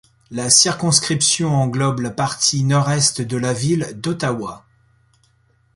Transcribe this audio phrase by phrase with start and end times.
[0.31, 4.65] La circonscription englobe la partie nord-est de la ville d'Ottawa.